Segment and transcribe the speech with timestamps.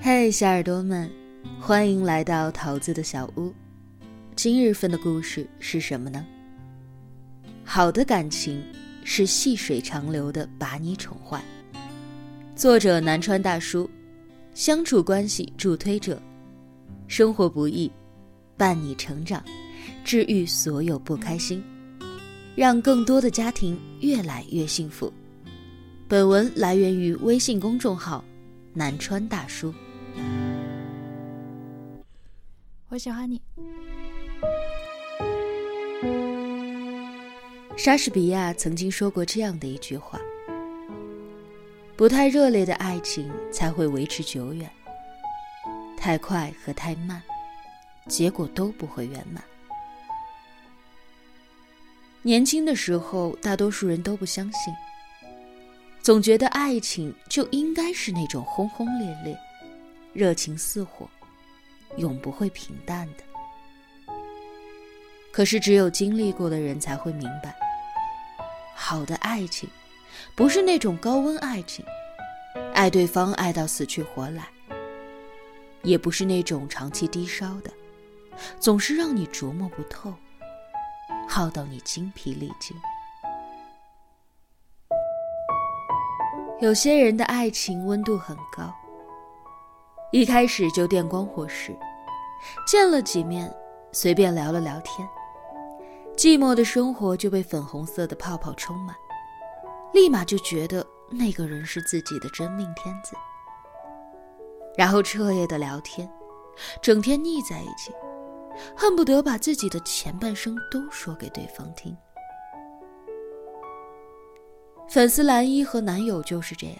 [0.00, 1.10] 嘿，小耳朵们，
[1.60, 3.52] 欢迎来到桃子的小屋。
[4.36, 6.24] 今日份的故事是什么呢？
[7.64, 8.62] 好的感情
[9.04, 11.42] 是细水长流的把你宠坏。
[12.54, 13.88] 作者南川大叔，
[14.54, 16.20] 相处关系助推者，
[17.08, 17.90] 生活不易，
[18.56, 19.42] 伴你成长，
[20.04, 21.62] 治愈所有不开心，
[22.54, 25.12] 让更多的家庭越来越幸福。
[26.12, 28.22] 本文来源于微信公众号
[28.74, 29.72] 南川大叔。
[32.90, 33.40] 我喜欢你。
[37.78, 40.20] 莎士比亚曾经说过这样的一句话。
[41.96, 44.70] 不太热烈的爱情才会维持久远，
[45.96, 47.22] 太快和太慢，
[48.06, 49.42] 结果都不会圆满。
[52.20, 54.74] 年轻的时候，大多数人都不相信，
[56.02, 59.38] 总觉得爱情就应该是那种轰轰烈烈、
[60.12, 61.08] 热情似火、
[61.96, 64.12] 永不会平淡的。
[65.30, 67.54] 可是，只有经历过的人才会明白，
[68.74, 69.68] 好的爱情。
[70.34, 71.84] 不是那种高温爱情，
[72.74, 74.42] 爱对方爱到死去活来；
[75.82, 77.70] 也不是那种长期低烧的，
[78.60, 80.12] 总是让你琢磨不透，
[81.28, 82.76] 耗到你精疲力尽。
[86.62, 88.72] 有些人的爱情温度很高，
[90.12, 91.76] 一开始就电光火石，
[92.64, 93.52] 见了几面，
[93.90, 95.08] 随便聊了聊天，
[96.16, 98.94] 寂寞的生活就被粉红色的泡泡充满。
[99.92, 103.16] 立马就觉得那个人是自己的真命天子，
[104.76, 106.08] 然后彻夜的聊天，
[106.80, 107.92] 整天腻在一起，
[108.76, 111.96] 恨不得把自己的前半生都说给对方听。
[114.92, 116.76] 粉丝蓝一和男友就是这样，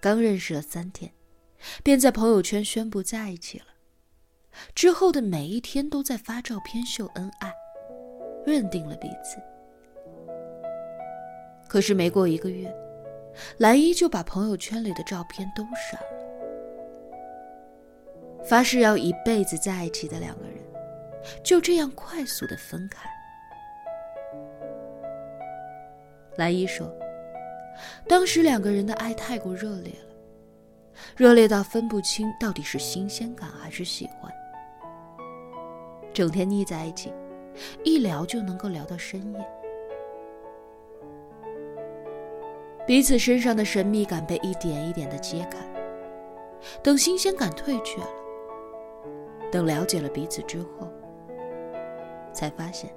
[0.00, 1.08] 刚认识了三天，
[1.84, 3.66] 便在朋友圈宣布在一起了，
[4.74, 7.54] 之后的每一天都在发照片秀恩爱，
[8.44, 9.40] 认定了彼此。
[11.68, 12.74] 可是没过一个月，
[13.58, 16.08] 蓝一就把朋友圈里的照片都删了。
[18.44, 20.56] 发誓要一辈子在一起的两个人，
[21.44, 23.08] 就这样快速的分开。
[26.40, 26.90] 蓝一说
[28.08, 30.16] ：“当时两个人的爱太过热烈了，
[31.14, 34.32] 热烈到分不清到底是新鲜感还是喜欢。
[36.14, 37.12] 整天腻在一起，
[37.84, 39.48] 一聊就能够聊到深夜。”
[42.88, 45.58] 彼此身上的神秘感被一点一点的揭开。
[46.82, 48.08] 等新鲜感退却了，
[49.52, 50.90] 等了解了彼此之后，
[52.32, 52.90] 才发现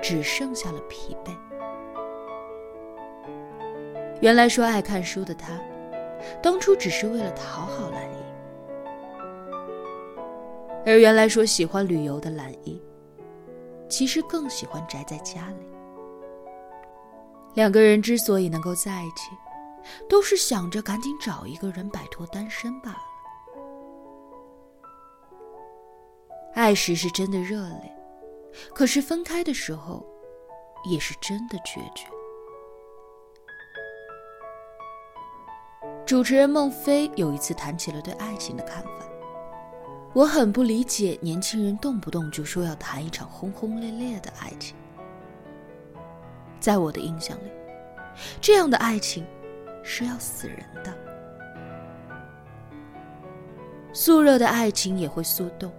[0.00, 1.36] 只剩下了疲惫。
[4.20, 5.58] 原来说爱看书的他，
[6.42, 8.18] 当初只是为了讨好蓝一；
[10.84, 12.82] 而原来说喜欢旅游的蓝一，
[13.88, 15.66] 其实更喜欢宅在家里。
[17.54, 19.30] 两个人之所以能够在一起，
[20.06, 22.98] 都是想着赶紧找一个人摆脱单身罢了。
[26.52, 27.96] 爱时是真的热烈，
[28.74, 30.04] 可是分开的时候，
[30.84, 32.04] 也是真的决绝。
[36.10, 38.90] 主持人孟非有一次谈起了对爱情的看法，
[40.12, 44.74] 我很不理解年轻人动不动就说要谈一场轰轰烈烈的爱情。
[46.58, 47.50] 在我的印象里，
[48.40, 49.24] 这样的爱情
[49.84, 50.92] 是要死人的。
[53.92, 55.72] 速热的爱情也会速冻，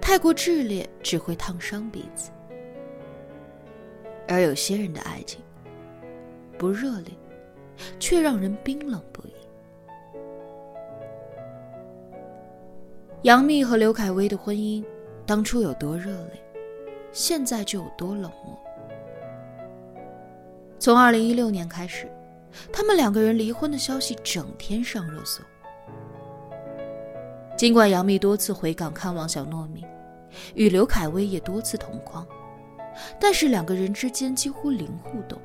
[0.00, 2.30] 太过炽烈只会烫伤彼此。
[4.26, 5.42] 而有些人的爱情
[6.56, 7.12] 不热烈，
[7.98, 9.32] 却让人冰冷不已。
[13.22, 14.84] 杨幂和刘恺威的婚姻
[15.26, 16.42] 当初有多热烈，
[17.12, 18.58] 现在就有多冷漠。
[20.78, 22.08] 从二零一六年开始，
[22.72, 25.42] 他们两个人离婚的消息整天上热搜。
[27.56, 29.84] 尽管杨幂多次回港看望小糯米，
[30.54, 32.24] 与刘恺威也多次同框，
[33.18, 35.36] 但是两个人之间几乎零互动，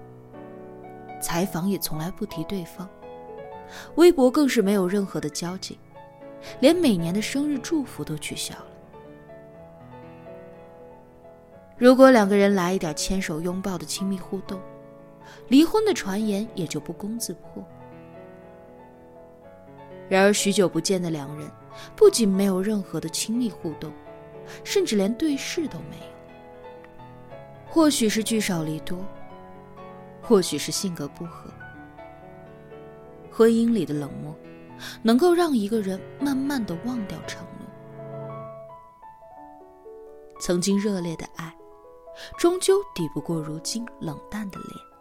[1.23, 2.87] 采访也从来不提对方，
[3.95, 5.79] 微博更是没有任何的交集，
[6.59, 8.67] 连每年的生日祝福都取消了。
[11.77, 14.59] 如果两个人来一点牵手拥抱的亲密互动，
[15.47, 17.63] 离婚的传言也就不攻自破。
[20.09, 21.49] 然而，许久不见的两人，
[21.95, 23.91] 不仅没有任何的亲密互动，
[24.63, 26.03] 甚至连对视都没有。
[27.67, 28.99] 或许是聚少离多，
[30.23, 31.49] 或许是性格不合，
[33.29, 34.33] 婚姻里的冷漠，
[35.01, 37.67] 能够让一个人慢慢的忘掉承诺。
[40.39, 41.53] 曾经热烈的爱，
[42.37, 44.92] 终究抵不过如今冷淡的脸。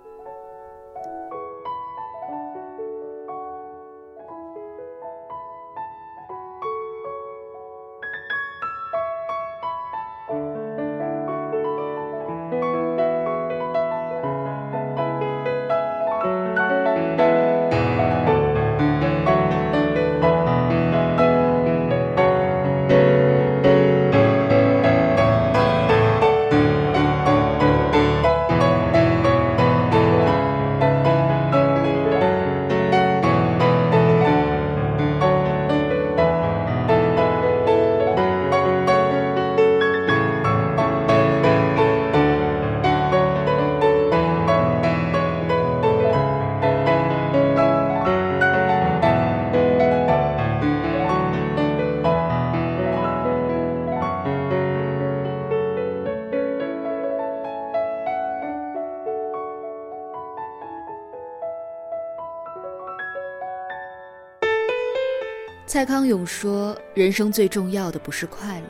[65.66, 68.66] 蔡康永说：“人生最重要的不是快乐，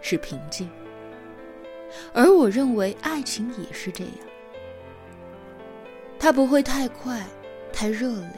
[0.00, 0.68] 是平静。”
[2.12, 4.12] 而我认为爱情也是这样，
[6.18, 7.24] 它不会太快、
[7.72, 8.30] 太热烈，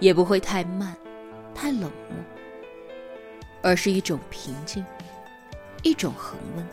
[0.00, 0.96] 也不会太慢、
[1.54, 2.16] 太冷漠，
[3.62, 4.84] 而是一种平静，
[5.82, 6.66] 一种恒温。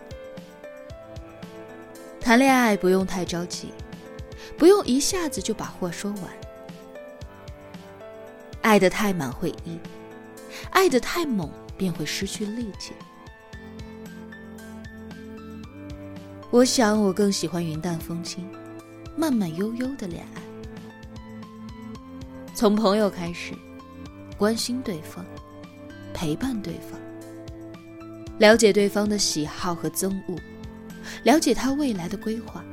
[2.19, 3.72] 谈恋爱不用太着急，
[4.57, 6.24] 不用一下子就把话说完，
[8.61, 9.77] 爱得太满会溢。
[10.71, 12.94] 爱得太猛，便会失去力气。
[16.51, 18.44] 我想，我更喜欢云淡风轻、
[19.15, 20.41] 慢慢悠悠的恋爱。
[22.56, 23.53] 从朋友开始，
[24.38, 25.23] 关心对方，
[26.13, 27.00] 陪伴对方，
[28.39, 30.35] 了解对方的喜好和憎恶，
[31.23, 32.63] 了解他未来的规划，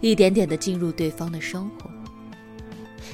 [0.00, 1.90] 一点点的进入对方的生活。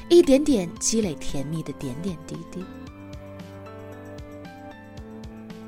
[0.09, 2.65] 一点点积累甜蜜的点点滴滴，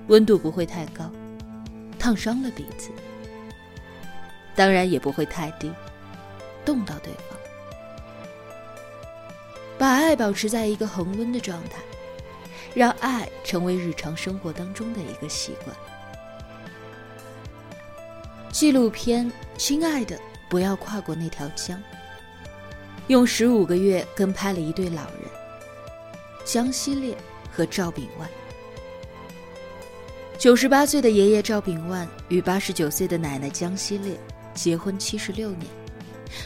[0.06, 1.10] 温度不会太高，
[1.98, 2.90] 烫伤了彼此；
[4.54, 5.72] 当然也不会太低，
[6.64, 7.36] 冻到对方。
[9.76, 11.80] 把爱保持在一个恒温的状态，
[12.74, 15.76] 让爱成为日常生活当中的一个习惯。
[18.52, 19.26] 纪录片
[19.56, 20.16] 《亲爱的，
[20.48, 21.76] 不要跨过那条江》。
[23.08, 25.30] 用十五个月跟拍了一对老人，
[26.44, 27.16] 江西烈
[27.50, 28.28] 和赵炳万。
[30.36, 34.14] 九十八岁的爷爷赵炳万与八十九岁的奶奶江西烈
[34.52, 35.66] 结婚七十六年，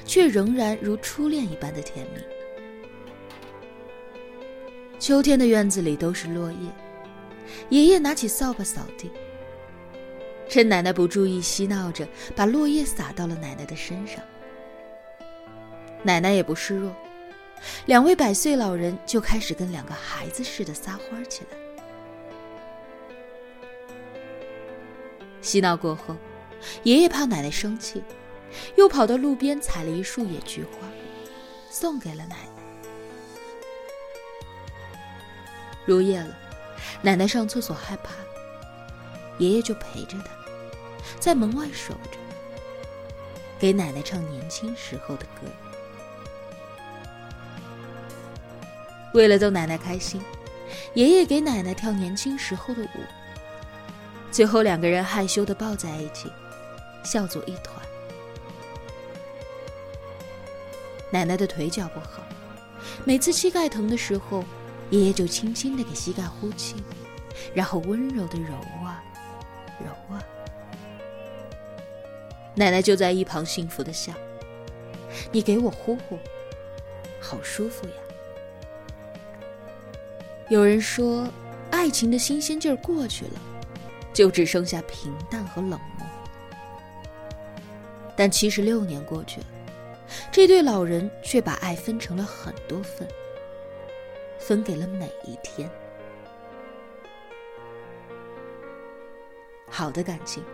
[0.07, 2.21] 却仍然如初恋一般的甜蜜。
[5.01, 6.69] 秋天的院子里都是落叶，
[7.71, 9.11] 爷爷拿起扫把扫地，
[10.49, 12.07] 趁奶奶不注意，嬉闹着
[12.37, 14.23] 把落叶撒到了奶奶的身上。
[16.03, 16.93] 奶奶也不示弱，
[17.87, 21.57] 两位百岁老人就开始跟两个孩子似的撒欢起来。
[25.41, 26.17] 嬉闹过后，
[26.83, 28.03] 爷爷怕奶奶生气，
[28.77, 30.89] 又跑到路边采了一束野菊花，
[31.71, 32.63] 送给了奶奶。
[35.85, 36.37] 入夜了，
[37.01, 38.15] 奶奶上厕所害怕，
[39.39, 40.31] 爷爷就陪着她，
[41.19, 42.19] 在门外守着，
[43.59, 45.49] 给奶奶唱年轻时候的歌。
[49.13, 50.23] 为了逗奶奶开心，
[50.95, 53.05] 爷爷给奶奶跳年轻时候的舞。
[54.31, 56.33] 最后两个人害羞的抱在一起，
[57.05, 57.77] 笑作一团。
[61.11, 62.23] 奶奶的腿脚不好，
[63.05, 64.43] 每次膝盖疼的时候，
[64.89, 66.77] 爷爷就轻轻的给膝盖呼气，
[67.53, 69.05] 然后温柔的揉啊
[69.79, 70.25] 揉啊。
[72.55, 74.13] 奶奶就在一旁幸福的笑
[75.31, 76.19] ：“你给我呼呼，
[77.21, 77.95] 好舒服呀。”
[80.53, 81.27] 有人说，
[81.71, 83.41] 爱情的新鲜劲儿过去了，
[84.13, 86.07] 就只剩下平淡和冷漠。
[88.15, 89.47] 但七十六年过去了，
[90.31, 93.09] 这对老人却把爱分成了很多份，
[94.39, 95.71] 分给了每一天。
[99.71, 100.45] 好的感情，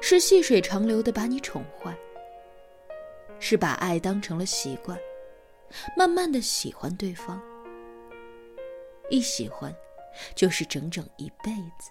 [0.00, 1.92] 是细水长流的把你宠坏，
[3.40, 4.96] 是把爱当成了习惯，
[5.96, 7.42] 慢慢的喜欢对方。
[9.10, 9.74] 一喜欢，
[10.34, 11.90] 就是整整一辈子。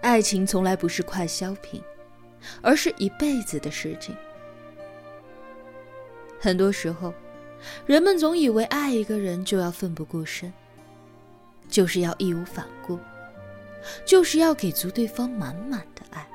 [0.00, 1.82] 爱情从来不是快消品，
[2.62, 4.16] 而是一辈子的事情。
[6.40, 7.12] 很多时候，
[7.84, 10.52] 人们总以为爱一个人就要奋不顾身，
[11.68, 12.98] 就是要义无反顾，
[14.06, 16.26] 就是要给足对方满满的爱。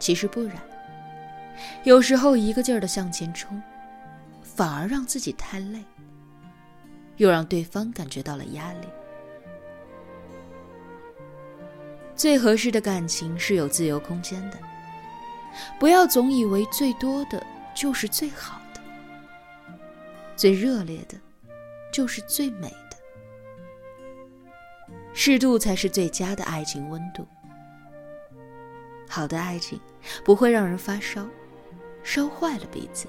[0.00, 0.56] 其实不然，
[1.84, 3.62] 有时候一个劲儿的向前冲，
[4.42, 5.82] 反而让自己太累，
[7.16, 8.88] 又让对方感觉到了压力。
[12.16, 14.58] 最合适的感情是有自由空间的，
[15.80, 17.44] 不要总以为最多的
[17.74, 18.80] 就是最好的，
[20.36, 21.16] 最热烈的，
[21.92, 22.96] 就是最美的，
[25.12, 27.26] 适度才是最佳的爱情温度。
[29.08, 29.80] 好的爱情
[30.24, 31.26] 不会让人发烧，
[32.04, 33.08] 烧坏了鼻子；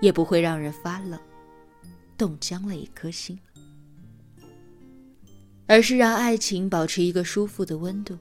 [0.00, 1.20] 也不会让人发冷，
[2.16, 3.38] 冻僵了一颗心。
[5.66, 8.18] 而是让爱情保持一个舒服的温度，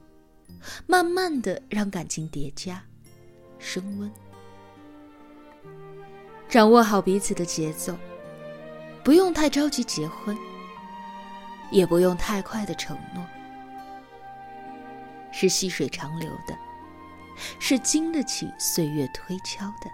[0.88, 2.82] 慢慢的让感情叠加、
[3.60, 4.10] 升温，
[6.48, 7.98] 掌握好彼此的节奏，
[9.04, 10.38] 不用太着急结婚，
[11.72, 13.26] 也不用太快的承诺，
[15.32, 16.56] 是细水长流的，
[17.60, 19.90] 是经得起岁月推敲的。